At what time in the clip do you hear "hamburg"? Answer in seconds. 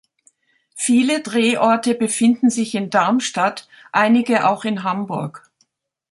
4.83-5.47